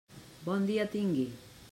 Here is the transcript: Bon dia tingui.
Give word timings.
Bon 0.47 0.65
dia 0.69 0.85
tingui. 0.95 1.29